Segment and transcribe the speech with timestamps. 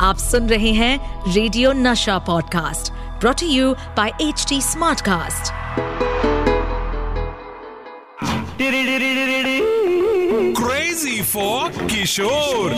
[0.00, 5.52] आप सुन रहे हैं radio Nasha podcast brought you by H T smartcast
[10.58, 12.74] Crazy for Kishore.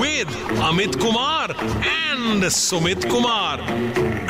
[0.00, 0.34] With
[0.68, 1.54] Amit Kumar
[1.92, 3.58] and Sumit Kumar.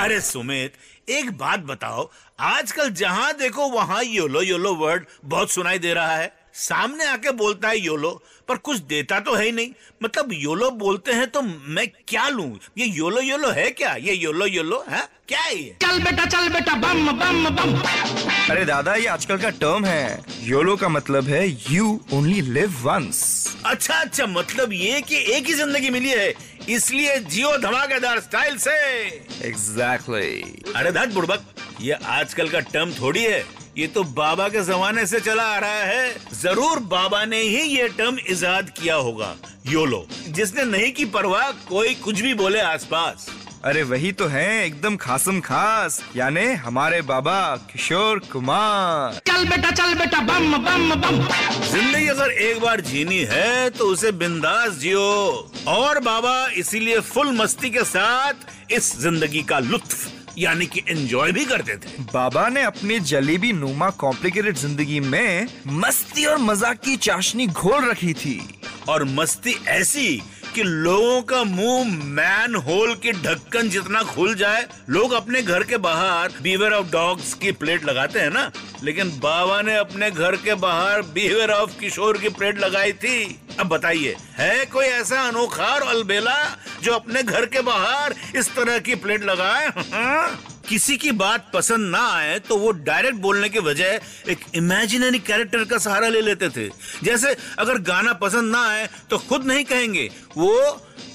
[0.00, 0.72] अरे सुमित
[1.08, 2.08] एक बात बताओ
[2.40, 7.68] आजकल जहाँ देखो वहाँ योलो योलो वर्ड बहुत सुनाई दे रहा है सामने आके बोलता
[7.68, 8.11] है योलो
[8.48, 9.70] पर कुछ देता तो है ही नहीं।
[10.02, 12.59] मतलब योलो बोलते हैं तो मैं क्या लूँ?
[12.79, 13.95] ये योलो योलो है क्या?
[13.96, 15.02] ये योलो योलो है?
[15.29, 15.77] क्या है ये?
[15.82, 17.74] चल बेटा चल बेटा बम बम बम।
[18.51, 23.20] अरे दादा ये आजकल का टर्म है। योलो का मतलब है यू ओनली लिव वंस
[23.66, 26.32] अच्छा अच्छा मतलब ये कि एक ही ज़िंदगी मिली है
[26.68, 28.70] इसलिए जियो धमाकेदार स्टाइल से।
[29.48, 30.77] Exactly exactly.
[30.77, 31.45] अरे धत बुड़बक
[31.80, 33.45] ये आजकल का टर्म थोड़ी है।
[33.77, 37.89] ये तो बाबा के जमाने से चला आ रहा है। ज़रूर बाबा ने ही ये
[37.89, 39.35] टर्म इजाद किया होगा।
[39.66, 43.27] योलो जिसने नहीं की परवाह, कोई कुछ भी बोले आसपास।
[43.65, 47.35] अरे वही तो है एकदम खासम खास। यानी हमारे बाबा
[47.73, 51.18] किशोर कुमार। चल बेटा चल बेटा बम बम बम।
[51.71, 55.01] ज़िंदगी अगर एक बार जीनी है तो उसे बिंदास जियो।
[55.68, 61.45] और बाबा इसीलिए फुल मस्ती के साथ इस ज़िंदगी का लुत्फ यानी कि एंजॉय भी
[61.45, 67.47] करते थे। बाबा ने अपनी जलेबी नुमा कॉम्प्लिकेटेड ज़िंदगी में मस्ती और मज़ाक की चाशनी
[67.47, 68.41] घोल रखी थी।
[68.88, 70.22] और मस्ती ऐसी
[70.56, 75.76] कि लोगों का मुँह मैन होल के ढक्कन जितना खुल जाए, लोग अपने घर के
[75.76, 78.50] बाहर बीवर ऑफ़ डॉग्स की प्लेट लगाते हैं ना?
[78.82, 83.69] लेकिन बाबा ने अपने घर के बाहर बीवर ऑफ़ किशोर की प्लेट लगाई थी। अब
[83.69, 88.94] बताइए, है कोई ऐसा अनोखा और अलबेला जो अपने घर के बाहर इस तरह की
[88.94, 89.66] प्लेट लगाए?
[89.93, 90.56] हाँ?
[90.69, 95.64] किसी की बात पसंद ना आए तो वो डायरेक्ट बोलने के बजाय एक इमेजिनरी कैरेक्टर
[95.64, 96.69] का सहारा ले लेते थे।
[97.03, 100.53] जैसे अगर गाना पसंद ना आए तो खुद नहीं कहेंगे वो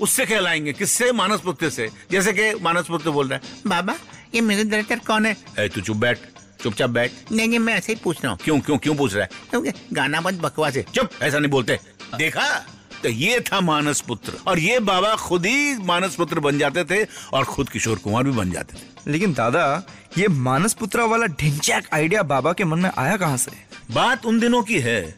[0.01, 1.11] उससे कहलाएँगे किससे?
[1.11, 3.95] मानस पुत्र से। जैसे कि मानस पुत्र बोल रहे है बाबा
[4.35, 5.37] ये म्यूज़िक डायरेक्टर कौन है?
[5.59, 6.19] "ए, तू चुप बैठ
[6.63, 9.23] चुपचाप बैठ। नहीं नहीं मैं ऐसे ही पूछ रहा हूँ। क्यों क्यों क्यों पूछ रहा
[9.23, 9.29] है?
[9.49, 11.79] क्योंकि गाना बहुत बकवास है। चुप ऐसा नहीं बोलते।
[12.15, 12.65] देखा?
[13.03, 17.03] तो ये था मानस पुत्र और ये बाबा खुद ही मानस पुत्र बन जाते थे
[17.33, 19.83] और खुद किशोर कुमार भी बन जाते थे। लेकिन दादा
[20.17, 23.51] ये मानस पुत्रा वाला ढिंचैक आइडिया बाबा के मन में आया कहाँ से?
[23.91, 25.15] बात उन दिनों की है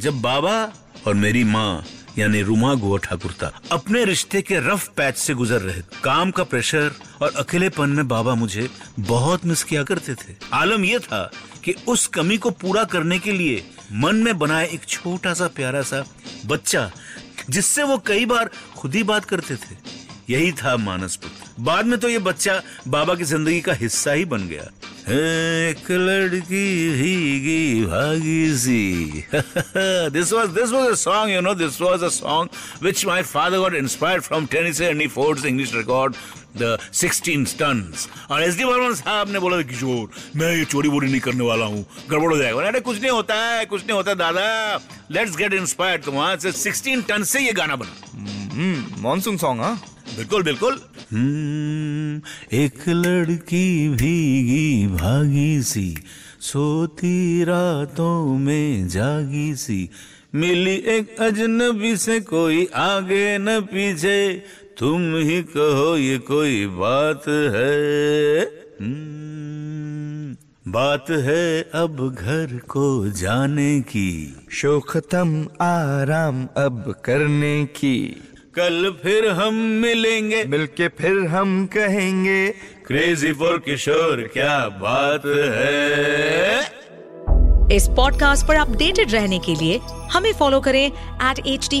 [0.00, 0.72] जब बाबा
[1.06, 1.84] और मेरी माँ
[2.18, 6.44] यानी रुमा गुआ ठाकुर था अपने रिश्ते के रफ पैच से गुजर रहे। काम का
[6.44, 6.92] प्रेशर
[7.22, 8.68] और अकेलेपन में बाबा मुझे
[9.00, 11.30] बहुत मिस किया करते थे। आलम यह था
[11.64, 15.82] कि उस कमी को पूरा करने के लिए मन में बनाए एक छोटा सा प्यारा
[15.82, 16.04] सा
[16.46, 16.90] बच्चा
[17.50, 19.76] जिससे वो कई बार खुद ही बात करते थे।
[20.30, 24.24] यही था मानस पुत्र। बाद में तो ये बच्चा बाबा की ज़िंदगी का हिस्सा ही
[24.24, 24.70] बन गया।
[25.04, 26.66] एक लड़की
[26.96, 29.24] भीगी भागी सी।
[30.14, 32.48] This was this was a song you know this was a song
[32.80, 34.46] which my father got inspired from.
[34.54, 36.16] Tennessee and Ford's English record
[36.62, 36.70] the
[37.02, 40.08] 16 tons और एस डी बर्मन साहब ने बोला किशोर
[40.40, 43.34] मैं ये चोरी वोरी नहीं करने वाला हूँ। गड़बड़ हो जाएगा। अरे कुछ नहीं होता
[43.44, 44.46] है कुछ नहीं होता दादा।
[45.10, 47.94] लेट्स गेट इंस्पायर्ड तो वहाँ से 16 टन से ये गाना बना।
[48.54, 49.74] हम्म मॉनसून सॉन्ग हाँ?
[50.16, 50.93] बिल्कुल बिल्कुल। हम्म,
[52.52, 55.96] एक लड़की भीगी भागी सी
[56.40, 59.90] सोती रातों में जागी सी।
[60.34, 64.42] मिली एक अजनबी से कोई आगे न पीछे
[64.78, 68.42] तुम ही कहो ये कोई बात है।
[68.80, 70.36] हम्म,
[70.72, 78.16] बात है अब घर को जाने की शो खत्म आराम अब करने की।
[78.56, 82.48] कल फिर हम मिलेंगे। मिलके फिर हम कहेंगे
[82.86, 86.60] क्रेजी फॉर किशोर क्या बात है?
[87.76, 89.80] इस पॉडकास्ट पर अपडेटेड रहने के लिए
[90.12, 90.86] हमें फॉलो करें
[91.30, 91.80] एट एच टी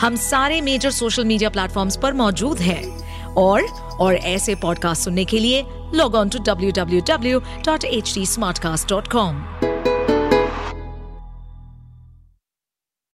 [0.00, 3.04] हम सारे मेजर सोशल मीडिया प्लेटफॉर्म्स पर मौजूद हैं।
[3.34, 3.62] और
[4.00, 5.64] और ऐसे पॉडकास्ट सुनने के लिए
[5.94, 9.36] log on to W W W dot H T smart cast dot com